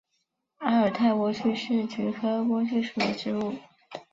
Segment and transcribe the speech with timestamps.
[0.57, 3.53] 阿尔泰莴苣是菊科莴苣属的植物。